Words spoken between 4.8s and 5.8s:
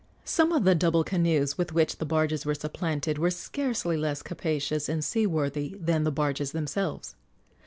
and seaworthy